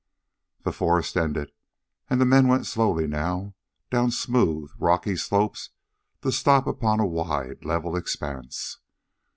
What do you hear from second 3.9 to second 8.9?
down smooth, rocky slopes to stop upon a wide, level expanse.